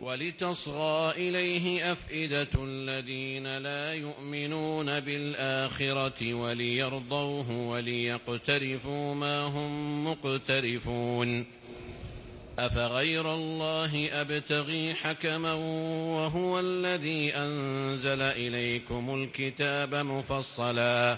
ولتصغى 0.02 1.12
إليه 1.12 1.92
أفئدة 1.92 2.50
الذين 2.64 3.58
لا 3.58 3.94
يؤمنون 3.94 5.00
بالآخرة 5.00 6.34
وليرضوه 6.34 7.52
وليقترفوا 7.52 9.16
ما 9.16 9.42
هم 9.42 10.04
مقترفون 10.08 11.46
أفغير 12.60 13.36
الله 13.36 14.22
أبتغي 14.22 14.94
حكما 14.94 15.54
وهو 15.54 16.60
الذي 16.60 17.36
أنزل 17.36 18.22
إليكم 18.22 19.24
الكتاب 19.24 19.96
مفصلا 19.96 21.18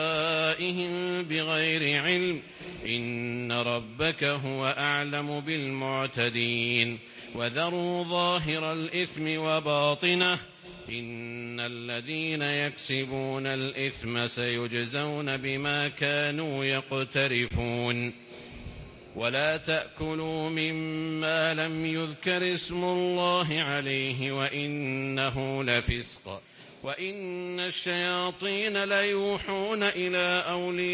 بغير 1.29 2.03
علم. 2.03 2.41
إن 2.87 3.51
ربك 3.51 4.23
هو 4.23 4.75
أعلم 4.77 5.39
بالمعتدين. 5.39 6.99
وذروا 7.35 8.03
ظاهر 8.03 8.73
الإثم 8.73 9.37
وباطنه. 9.37 10.39
إن 10.89 11.59
الذين 11.59 12.41
يكسبون 12.41 13.47
الإثم 13.47 14.27
سيجزون 14.27 15.37
بما 15.37 15.87
كانوا 15.87 16.65
يقترفون. 16.65 18.13
ولا 19.15 19.57
تأكلوا 19.57 20.49
مما 20.49 21.53
لم 21.53 21.85
يذكر 21.85 22.53
اسم 22.53 22.83
الله 22.83 23.47
عليه 23.53 24.31
وإنه 24.31 25.63
لفسق. 25.63 26.41
وإن 26.83 27.59
الشياطين 27.59 28.83
ليوحون 28.83 29.83
إلى 29.83 30.43
أوليائهم 30.49 30.93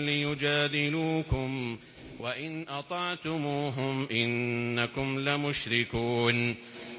ليجادلوكم 0.00 1.78
وإن 2.20 2.68
أطعتموهم 2.68 4.08
إنكم 4.10 5.20
لمشركون 5.20 6.54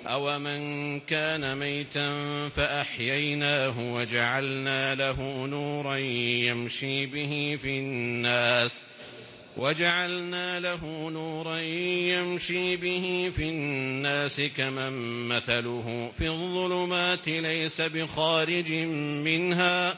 أومن 0.07 0.99
كان 0.99 1.57
ميتا 1.57 2.09
فأحييناه 2.49 3.93
وجعلنا 3.93 4.95
له 4.95 5.45
نورا 5.45 5.95
يمشي 5.95 7.05
به 7.05 7.57
في 7.61 7.69
الناس 7.79 8.83
ۖ 8.95 8.98
وجعلنا 9.59 10.59
له 10.59 11.09
نورا 11.09 11.57
يمشي 11.57 12.75
به 12.75 13.31
في 13.35 13.43
الناس 13.43 14.41
كمن 14.57 15.27
مثله 15.27 16.11
في 16.17 16.27
الظلمات 16.27 17.29
ليس 17.29 17.81
بخارج 17.81 18.71
منها. 19.23 19.97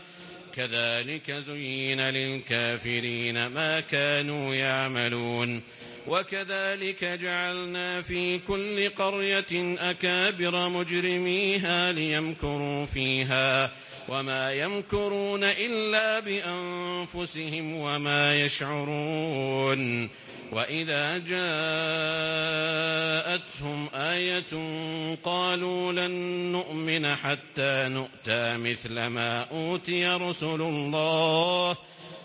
كذلك 0.56 1.32
زين 1.32 2.02
للكافرين 2.02 3.48
ما 3.48 3.80
كانوا 3.80 4.56
يعملون. 4.56 5.62
وكذلك 6.08 7.04
جعلنا 7.04 8.02
في 8.02 8.40
كل 8.40 8.90
قرية 8.90 9.78
أكابر 9.80 10.70
مجرميها 10.70 11.92
ليمكروا 11.92 12.86
فيها. 12.86 13.72
وما 14.10 14.54
يمكرون 14.54 15.44
إلا 15.44 16.20
بأنفسهم 16.20 17.74
وما 17.76 18.36
يشعرون 18.42 20.10
وإذا 20.52 21.18
جاءتهم 21.18 21.42
آية 23.96 24.52
قالوا 25.24 25.92
لن 25.92 26.12
نؤمن 26.52 27.16
حتى 27.16 27.88
نؤتى 27.88 28.58
مثل 28.58 29.06
ما 29.06 29.40
أوتي 29.52 30.08
رسل 30.08 30.62
الله 30.62 31.78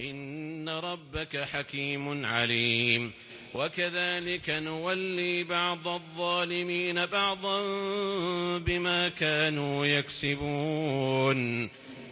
إن 0.00 0.68
ربك 0.68 1.36
حكيم 1.36 2.26
عليم. 2.26 3.12
وكذلك 3.54 4.50
نولي 4.50 5.44
بعض 5.44 5.88
الظالمين 5.88 7.06
بعضا 7.06 7.60
بما 8.58 9.08
كانوا 9.08 9.86
يكسبون. 9.86 11.70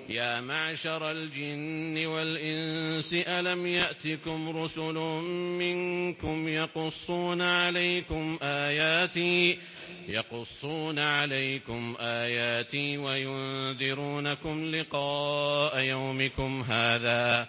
يا 0.08 0.40
معشر 0.40 1.10
الجن 1.10 2.06
والإنس 2.06 3.14
ألم 3.14 3.66
يأتكم 3.66 4.56
رسل 4.56 4.94
منكم 5.58 6.48
يقصون 6.48 7.42
عليكم 7.42 8.38
آياتي 8.42 9.58
يقصون 10.08 10.98
عليكم 10.98 11.96
آياتي 12.00 12.98
وينذرونكم 12.98 14.74
لقاء 14.74 15.78
يومكم 15.78 16.62
هذا. 16.62 17.48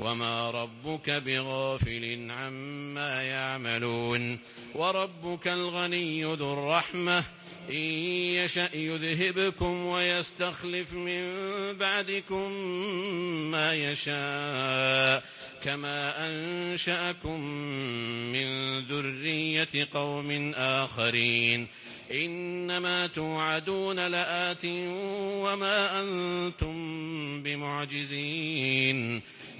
وما 0.00 0.50
ربك 0.50 1.10
بغافل 1.10 2.30
عما 2.30 3.22
يعملون 3.22 4.38
وربك 4.74 5.48
الغني 5.48 6.24
ذو 6.24 6.52
الرحمه 6.52 7.24
إن 7.70 7.74
يشأ 8.34 8.68
يذهبكم 8.74 9.86
ويستخلف 9.86 10.92
من 10.92 11.22
بعدكم 11.78 12.52
ما 13.50 13.74
يشاء 13.74 15.24
كما 15.62 16.26
أنشأكم 16.28 17.40
من 18.32 18.78
ذرية 18.80 19.88
قوم 19.92 20.52
آخرين 20.54 21.66
إنما 22.12 23.06
توعدون 23.06 24.06
لآت 24.06 24.64
وما 25.44 26.02
أنتم 26.02 26.74
بمعجزين 27.42 29.22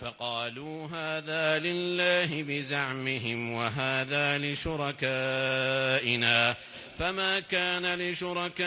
فقالوا 0.00 0.86
هذا 0.86 1.58
لله 1.58 2.42
بزعمهم 2.42 3.52
وهذا 3.52 4.38
لشركائنا 4.38 5.56
فما 6.96 7.40
كان 7.40 7.94
لشركائهم 7.98 8.62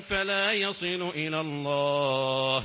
فلا 0.00 0.52
يصل 0.52 1.10
إلى 1.14 1.40
الله 1.40 2.64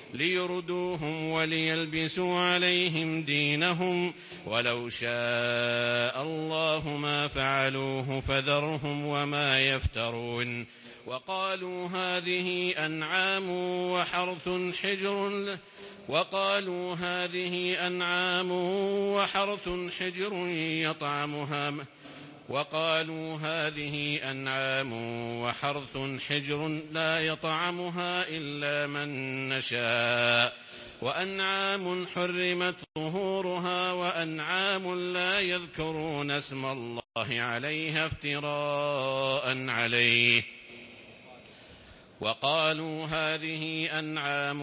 ليردوهم 0.13 1.29
وليلبسوا 1.29 2.39
عليهم 2.39 3.23
دينهم 3.23 4.13
ولو 4.45 4.89
شاء 4.89 6.23
الله 6.23 6.97
ما 7.01 7.27
فعلوه 7.27 8.19
فذرهم 8.19 9.05
وما 9.05 9.61
يفترون. 9.61 10.65
وقالوا 11.05 11.87
هذه 11.87 12.73
أنعام 12.85 13.49
وحرث 13.91 14.49
حجر 14.83 15.57
وقالوا 16.09 16.95
هذه 16.95 17.87
أنعام 17.87 18.51
وحرث 19.15 19.69
حجر 19.99 20.33
يطعمها 20.87 21.73
وقالوا 22.49 23.37
هذه 23.37 24.31
أنعام 24.31 24.93
وحرث 25.41 25.97
حجر 26.29 26.67
لا 26.91 27.19
يطعمها 27.19 28.27
إلا 28.27 28.87
من 28.87 29.09
نشاء. 29.49 30.53
وأنعام 31.01 32.07
حرمت 32.07 32.75
ظهورها 32.99 33.91
وأنعام 33.91 35.13
لا 35.13 35.39
يذكرون 35.39 36.31
اسم 36.31 36.65
الله 36.65 37.03
عليها 37.29 38.05
افتراء 38.05 39.69
عليه. 39.69 40.43
وقالوا 42.21 43.05
هذه 43.05 43.99
أنعام 43.99 44.61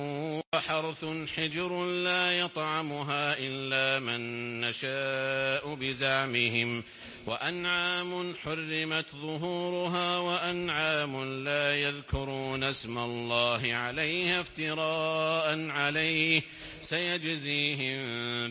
وحرث 0.55 1.05
حجر 1.37 1.85
لا 1.85 2.39
يطعمها 2.39 3.37
إلا 3.39 4.01
من 4.01 4.21
نشاء 4.61 5.75
بزعمهم 5.75 6.85
وأنعام 7.27 8.35
حرمت 8.45 9.11
ظهورها 9.11 10.19
وأنعام 10.19 11.45
لا 11.45 11.77
يذكرون 11.77 12.65
اسم 12.65 12.99
الله 12.99 13.75
عليها 13.75 14.41
افتراء 14.41 15.71
عليه 15.71 16.43
سيجزيهم 16.81 17.99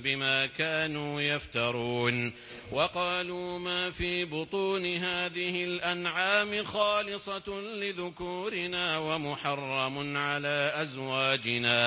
بما 0.02 0.46
كانوا 0.46 1.22
يفترون. 1.22 2.34
وقالوا 2.72 3.60
ما 3.60 3.90
في 3.90 4.26
بطون 4.26 4.86
هذه 4.86 5.64
الأنعام 5.64 6.64
خالصة 6.64 7.50
لذكورنا 7.82 8.98
ومحرم 8.98 10.18
على 10.18 10.72
أزواجنا. 10.76 11.87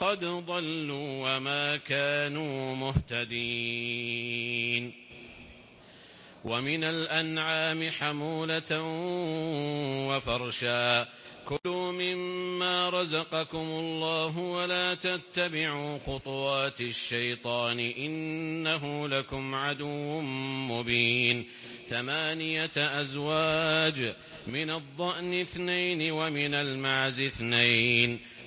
قد 0.00 0.24
ضلوا 0.24 1.36
وما 1.36 1.76
كانوا 1.76 2.76
مهتدين. 2.76 4.44
ومن 6.44 6.84
الأنعام 6.84 7.90
حمولة 7.90 8.82
وفرشا. 10.08 11.08
كلوا 11.44 11.92
مما 11.92 12.90
رزقكم 12.90 13.58
الله 13.58 14.38
ولا 14.38 14.94
تتبعوا 14.94 15.98
خطوات 15.98 16.80
الشيطان 16.80 17.80
إنه 17.80 19.08
لكم 19.08 19.54
عدو 19.54 20.20
مبين. 20.70 21.44
ثمانية 21.86 22.70
أزواج 22.76 24.14
من 24.46 24.70
الضأن 24.70 25.40
اثنين 25.40 26.12
ومن 26.12 26.54
المعز 26.54 27.20
اثنين. 27.20 28.20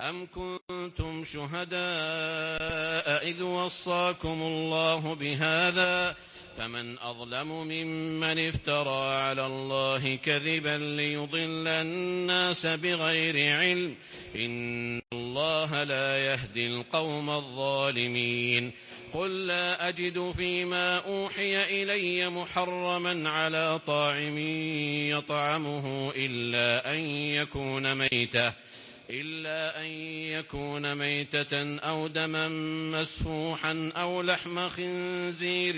أم 0.00 0.26
كنتم 0.34 1.24
شهداء 1.24 1.78
إذ 3.28 3.42
وصاكم 3.42 4.42
الله 4.42 5.14
بهذا 5.14 6.16
فمن 6.58 6.98
أظلم 6.98 7.48
ممن 7.48 8.48
افترى 8.48 9.10
على 9.10 9.46
الله 9.46 10.16
كذبا 10.16 10.78
ليضل 10.96 11.68
الناس 11.68 12.66
بغير 12.66 13.58
علم 13.58 13.94
إن 14.36 15.02
الله 15.12 15.82
لا 15.84 16.18
يهدي 16.26 16.66
القوم 16.66 17.30
الظالمين 17.30 18.72
قل 19.12 19.46
لا 19.46 19.88
أجد 19.88 20.30
فيما 20.30 20.96
أوحي 20.98 21.82
إلي 21.82 22.30
محرما 22.30 23.30
على 23.30 23.80
طاعم 23.86 24.38
يطعمه 25.08 26.12
إلا 26.16 26.94
أن 26.94 26.98
يكون 27.10 27.94
ميتة 27.94 28.52
إلا 29.10 29.80
أن 29.80 29.86
يكون 30.36 30.94
ميتة 30.94 31.78
أو 31.78 32.06
دما 32.06 32.48
مسفوحا 32.98 33.92
أو 33.96 34.22
لحم 34.22 34.68
خنزير 34.68 35.74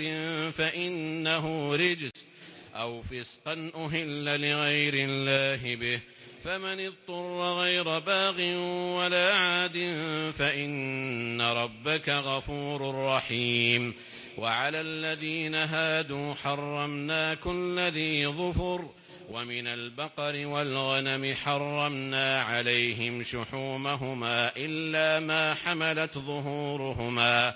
فإنه 0.51 1.75
رجس 1.75 2.25
أو 2.75 3.01
فسقا 3.01 3.71
أهل 3.75 4.25
لغير 4.25 4.93
الله 4.95 5.75
به 5.75 5.99
فمن 6.43 6.79
اضطر 6.79 7.59
غير 7.61 7.99
باغ 7.99 8.41
ولا 8.97 9.35
عاد 9.35 9.77
فإن 10.37 11.41
ربك 11.41 12.09
غفور 12.09 12.95
رحيم 13.05 13.93
وعلى 14.37 14.81
الذين 14.81 15.55
هادوا 15.55 16.33
حرمنا 16.33 17.33
كل 17.33 17.79
ذي 17.79 18.27
ظفر 18.27 18.89
ومن 19.31 19.67
البقر 19.67 20.45
والغنم 20.45 21.35
حرمنا 21.35 22.41
عليهم 22.41 23.23
شحومهما 23.23 24.51
إلا 24.57 25.19
ما 25.19 25.53
حملت 25.53 26.17
ظهورهما 26.17 27.53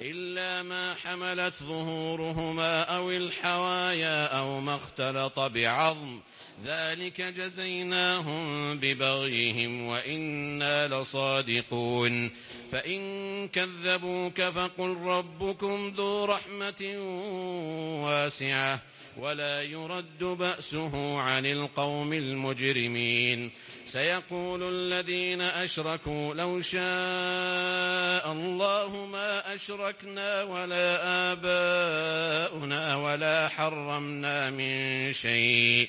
إلا 0.00 0.62
ما 0.62 0.94
حملت 0.94 1.54
ظهورهما 1.62 2.82
أو 2.82 3.10
الحوايا 3.10 4.26
أو 4.26 4.60
ما 4.60 4.74
اختلط 4.74 5.40
بعظم. 5.40 6.20
ذلك 6.64 7.20
جزيناهم 7.20 8.78
ببغيهم 8.78 9.86
وإنا 9.86 10.88
لصادقون. 10.88 12.30
فإن 12.72 13.48
كذبوك 13.48 14.42
فقل 14.42 14.96
ربكم 14.96 15.94
ذو 15.96 16.24
رحمة 16.24 16.94
واسعة. 18.04 18.82
ولا 19.18 19.62
يرد 19.62 20.18
بأسه 20.18 21.20
عن 21.20 21.46
القوم 21.46 22.12
المجرمين. 22.12 23.50
سيقول 23.86 24.62
الذين 24.62 25.40
أشركوا 25.40 26.34
لو 26.34 26.60
شاء 26.60 28.32
الله 28.32 29.06
ما 29.06 29.54
أشركنا 29.54 30.42
ولا 30.42 30.86
آباؤنا 31.32 32.96
ولا 32.96 33.48
حرمنا 33.48 34.50
من 34.50 35.12
شيء. 35.12 35.88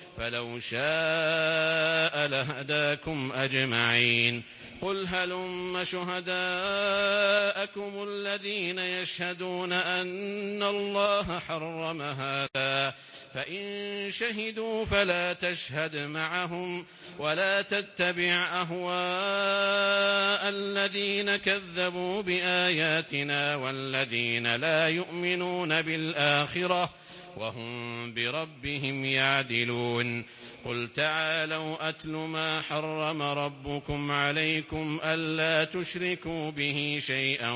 فلو 0.21 0.59
شاء 0.59 2.27
لهداكم 2.27 3.31
أجمعين. 3.35 4.43
قل 4.81 5.07
هلم 5.07 5.83
شهداءكم 5.83 6.31
الذين 8.07 8.79
يشهدون 8.79 9.73
أن 9.73 10.63
الله 10.63 11.39
حرم 11.39 12.01
هذا. 12.01 12.93
فإن 13.33 14.07
شهدوا 14.11 14.85
فلا 14.85 15.33
تشهد 15.33 15.95
معهم 15.95 16.85
ولا 17.19 17.61
تتبع 17.61 18.47
أهواء 18.61 18.89
الذين 20.49 21.35
كذبوا 21.35 22.21
بآياتنا 22.21 23.55
والذين 23.55 24.55
لا 24.55 24.87
يؤمنون 24.87 25.81
بالآخرة. 25.81 26.89
وهم 27.37 28.13
بربهم 28.13 29.05
يعدلون. 29.05 30.25
قل 30.65 30.89
تعالوا 30.95 31.89
أتل 31.89 32.09
ما 32.09 32.61
حرم 32.61 33.21
ربكم 33.21 34.11
عليكم 34.11 34.99
ألا 35.03 35.63
تشركوا 35.63 36.49
به 36.49 36.99
شيئا 37.01 37.51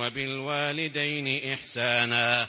وبالوالدين 0.00 1.52
إحسانا. 1.52 2.48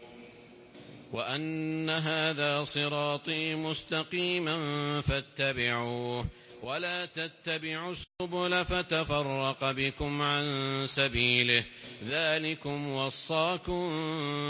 وأن 1.11 1.89
هذا 1.89 2.63
صراطي 2.63 3.55
مستقيما 3.55 4.57
فاتبعوه 5.01 6.25
ولا 6.63 7.05
تتبعوا 7.05 7.91
السبل 7.91 8.65
فتفرق 8.65 9.71
بكم 9.71 10.21
عن 10.21 10.45
سبيله 10.87 11.63
ذلكم 12.09 12.87
وصاكم 12.89 13.87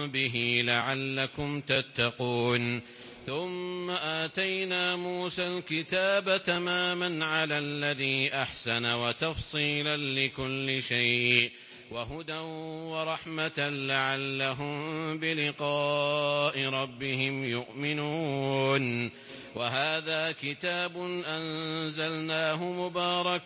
به 0.07 0.61
لعلكم 0.65 1.61
تتقون 1.61 2.81
ثم 3.25 3.89
آتينا 3.91 4.95
موسى 4.95 5.47
الكتاب 5.47 6.43
تماما 6.43 7.25
على 7.25 7.59
الذي 7.59 8.33
أحسن 8.33 8.85
وتفصيلا 8.85 9.97
لكل 9.97 10.83
شيء 10.83 11.51
وهدى 11.91 12.39
ورحمة 12.93 13.69
لعلهم 13.69 15.17
بلقاء 15.17 16.65
ربهم 16.69 17.43
يؤمنون. 17.43 19.11
وهذا 19.55 20.31
كتاب 20.31 20.97
أنزلناه 21.27 22.63
مبارك 22.63 23.45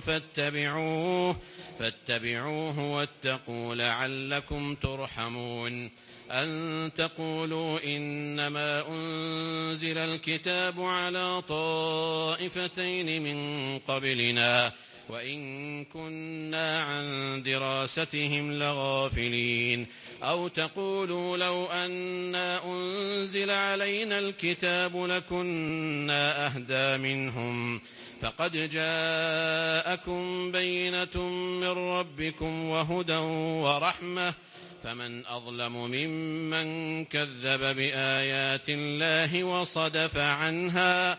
فاتبعوه 0.00 1.36
فاتبعوه 1.78 2.92
واتقوا 2.92 3.74
لعلكم 3.74 4.74
ترحمون. 4.74 5.90
أن 6.30 6.90
تقولوا 6.96 7.96
إنما 7.96 8.88
أنزل 8.88 9.98
الكتاب 9.98 10.80
على 10.80 11.42
طائفتين 11.48 13.22
من 13.22 13.78
قبلنا 13.78 14.72
وإن 15.08 15.84
كنا 15.84 16.82
عن 16.82 17.42
دراستهم 17.42 18.52
لغافلين 18.52 19.86
أو 20.22 20.48
تقولوا 20.48 21.36
لو 21.36 21.66
أنا 21.66 22.64
أنزل 22.64 23.50
علينا 23.50 24.18
الكتاب 24.18 24.96
لكنا 24.96 26.46
أهدى 26.46 27.02
منهم 27.02 27.80
فقد 28.20 28.52
جاءكم 28.52 30.52
بينة 30.52 31.22
من 31.60 31.68
ربكم 31.68 32.64
وهدى 32.64 33.16
ورحمة 33.62 34.34
فمن 34.82 35.26
أظلم 35.26 35.72
ممن 35.76 37.04
كذب 37.04 37.76
بآيات 37.76 38.68
الله 38.68 39.44
وصدف 39.44 40.16
عنها 40.16 41.18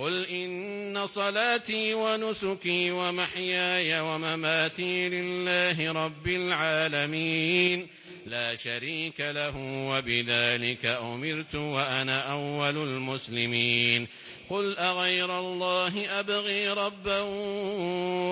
قل 0.00 0.26
إن 0.26 1.06
صلاتي 1.06 1.94
ونسكي 1.94 2.90
ومحياي 2.90 4.00
ومماتي 4.00 5.08
لله 5.08 5.92
رب 5.92 6.28
العالمين 6.28 7.88
لا 8.26 8.54
شريك 8.54 9.20
له 9.20 9.56
وبذلك 9.90 10.86
أمرت 10.86 11.54
وأنا 11.54 12.32
أول 12.32 12.76
المسلمين 12.76 14.06
قل 14.48 14.76
أغير 14.78 15.38
الله 15.38 16.20
أبغي 16.20 16.68
ربا 16.68 17.20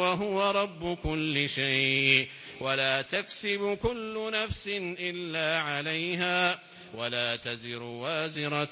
وهو 0.01 0.51
رب 0.51 0.99
كل 1.03 1.49
شيء 1.49 2.29
ولا 2.61 3.03
تكسب 3.03 3.79
كل 3.83 4.31
نفس 4.33 4.69
إلا 4.79 5.61
عليها 5.61 6.61
ولا 6.95 7.37
تزر 7.37 7.83
وازرة 7.83 8.71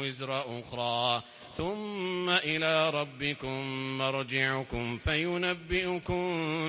وزر 0.00 0.60
أخرى 0.60 1.22
ثم 1.58 2.30
إلى 2.30 2.90
ربكم 2.90 3.62
مرجعكم 3.98 4.98
فينبئكم 4.98 6.22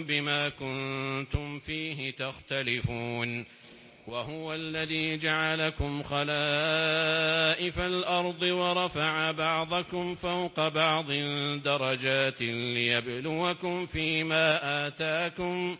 بما 0.07 0.49
كنتم 0.49 1.59
فيه 1.59 2.11
تختلفون 2.11 3.45
وهو 4.07 4.53
الذي 4.53 5.17
جعلكم 5.17 6.03
خلائف 6.03 7.79
الأرض 7.79 8.41
ورفع 8.41 9.31
بعضكم 9.31 10.15
فوق 10.15 10.67
بعض 10.67 11.11
درجات 11.63 12.41
ليبلوكم 12.41 13.85
فيما 13.85 14.87
آتاكم 14.87 15.77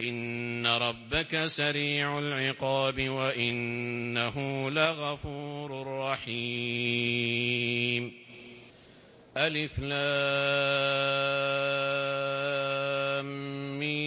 إن 0.00 0.66
ربك 0.66 1.46
سريع 1.46 2.18
العقاب 2.18 3.08
وإنه 3.08 4.70
لغفور 4.70 5.86
رحيم 6.10 7.42
ألف 9.36 9.78
لام 9.78 9.92
ميم 13.78 14.04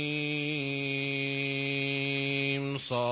صاد. 2.77 3.05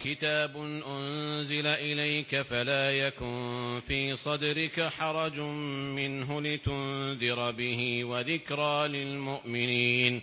كتاب 0.00 0.56
أنزل 0.86 1.66
إليك 1.66 2.42
فلا 2.42 2.90
يكن 2.90 3.80
في 3.86 4.16
صدرك 4.16 4.80
حرج 4.80 5.40
منه 5.40 6.40
لتنذر 6.40 7.50
به 7.50 8.04
وذكرى 8.04 8.88
للمؤمنين. 8.88 10.22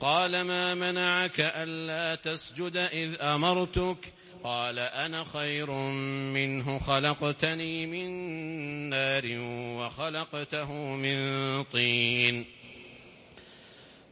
قال 0.00 0.40
ما 0.40 0.74
منعك 0.74 1.40
ألا 1.40 2.14
تسجد 2.14 2.76
إذ 2.76 3.14
أمرتك؟ 3.20 3.96
قال 4.44 4.78
أنا 4.78 5.24
خير 5.24 5.70
منه 6.34 6.78
خلقتني 6.78 7.86
من 7.86 8.10
نار 8.90 9.22
وخلقته 9.78 10.72
من 10.72 11.16
طين. 11.62 12.44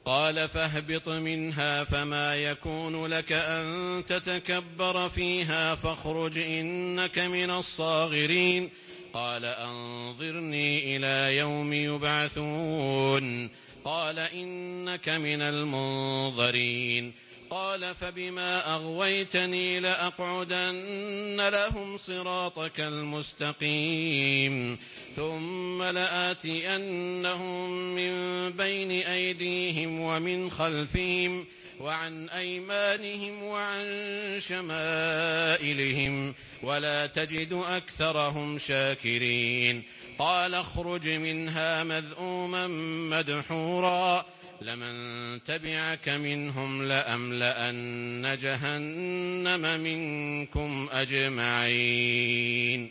قال 0.05 0.49
فاهبط 0.49 1.09
منها 1.09 1.85
فما 1.85 2.37
يكون 2.37 3.07
لك 3.07 3.33
أن 3.33 4.05
تتكبر 4.09 5.09
فيها 5.09 5.75
فاخرج 5.75 6.39
إنك 6.39 7.19
من 7.19 7.51
الصاغرين. 7.51 8.71
قال 9.13 9.45
أنظرني 9.45 10.97
إلى 10.97 11.37
يوم 11.37 11.73
يبعثون. 11.73 13.51
قال 13.89 14.19
إنك 14.19 15.09
من 15.09 15.43
المنظرين. 15.43 17.13
قال 17.51 17.95
فبما 17.95 18.75
أغويتني 18.75 19.81
لأقعدن 19.81 21.49
لهم 21.49 21.97
صراطك 21.97 22.81
المستقيم 22.81 24.79
ثم 25.15 25.83
لآتينهم 25.83 27.71
من 27.95 28.51
بين 28.53 28.91
أيديهم 28.91 30.01
ومن 30.01 30.51
خلفهم 30.51 31.47
وعن 31.81 32.29
أيمانهم 32.29 33.43
وعن 33.43 33.85
شمائلهم 34.39 36.35
ولا 36.63 37.07
تجد 37.07 37.53
أكثرهم 37.53 38.59
شاكرين 38.59 39.83
قال 40.19 40.55
اخرج 40.55 41.09
منها 41.09 41.85
مذءوما 41.85 42.67
مدحورا 43.17 44.27
لمن 44.63 45.45
تبعك 45.45 46.09
منهم 46.09 46.83
لأملأن 46.83 48.37
جهنم 48.41 49.81
منكم 49.81 50.89
أجمعين. 50.93 52.91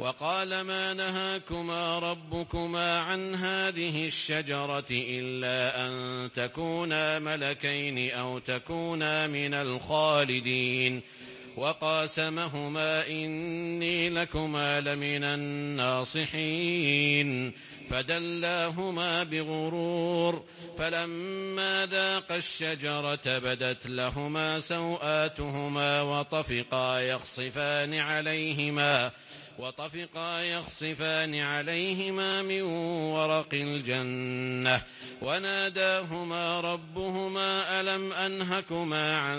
وقال 0.00 0.60
ما 0.60 0.94
نهاكما 0.94 1.98
ربكما 1.98 2.98
عن 2.98 3.34
هذه 3.34 4.06
الشجرة 4.06 4.86
إلا 4.90 5.86
أن 5.86 6.32
تكونا 6.32 7.18
ملكين 7.18 8.10
أو 8.10 8.38
تكونا 8.38 9.26
من 9.26 9.54
الخالدين. 9.54 11.02
وقاسمهما 11.56 13.06
إني 13.06 14.10
لكما 14.10 14.80
لمن 14.80 15.24
الناصحين. 15.24 17.52
فدلاهما 17.90 19.22
بغرور. 19.22 20.44
فلما 20.78 21.88
ذاق 21.90 22.32
الشجرة 22.32 23.38
بدت 23.38 23.86
لهما 23.86 24.60
سوآتهما 24.60 26.02
وطفقا 26.02 27.00
يخصفان 27.00 27.94
عليهما. 27.94 29.10
وطفقا 29.58 30.40
يخصفان 30.40 31.34
عليهما 31.34 32.42
من 32.42 32.62
ورق 33.12 33.48
الجنة. 33.52 34.82
وناداهما 35.22 36.60
ربهما 36.60 37.80
ألم 37.80 38.12
أنهكما 38.12 39.18
عن 39.18 39.38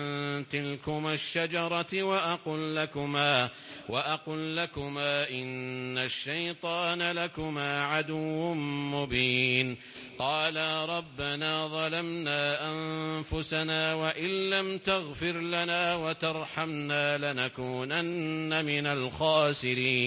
تلكما 0.51 1.13
الشجرة 1.13 2.03
وأقل 2.03 2.75
لكما 2.75 3.49
وأقل 3.89 4.55
لكما 4.55 5.29
إن 5.29 5.97
الشيطان 5.97 7.11
لكما 7.11 7.83
عدو 7.83 8.53
مبين. 8.93 9.77
قالا 10.19 10.85
ربنا 10.85 11.67
ظلمنا 11.67 12.71
أنفسنا 12.71 13.93
وإن 13.93 14.49
لم 14.49 14.77
تغفر 14.77 15.39
لنا 15.39 15.95
وترحمنا 15.95 17.17
لنكونن 17.17 18.65
من 18.65 18.85
الخاسرين. 18.85 20.06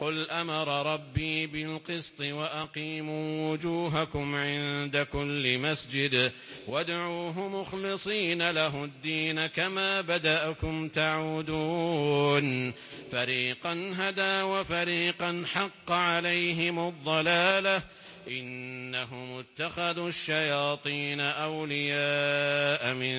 قل 0.00 0.30
أمر 0.30 0.92
ربي 0.94 1.46
بالقسط 1.46 2.20
وأقيموا 2.20 3.52
وجوهكم 3.52 4.34
عند 4.34 5.06
كل 5.12 5.58
مسجد 5.58 6.32
وادعوه 6.68 7.48
مخلصين 7.48 8.50
له 8.50 8.84
الدين 8.84 9.46
كما 9.46 10.00
بدأكم 10.00 10.88
تعودون 10.88 12.72
فريقا 13.10 13.92
هدى 13.96 14.42
وفريقا 14.42 15.44
حق 15.54 15.92
عليهم 15.92 16.88
الضلالة 16.88 17.82
إنهم 18.28 19.38
اتخذوا 19.38 20.08
الشياطين 20.08 21.20
أولياء 21.20 22.94
من 22.94 23.18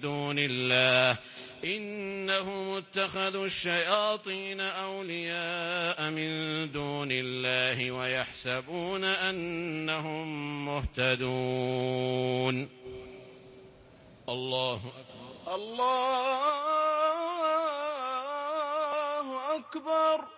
دون 0.00 0.36
الله 0.38 1.18
إنهم 1.64 2.76
اتخذوا 2.76 3.46
الشياطين 3.46 4.60
أولياء 4.60 6.10
من 6.10 6.72
دون 6.72 7.08
الله 7.10 7.90
ويحسبون 7.90 9.04
أنهم 9.04 10.66
مهتدون. 10.66 12.68
الله 14.28 14.76
أكبر. 14.76 15.54
الله 15.54 16.38
أكبر. 19.56 20.37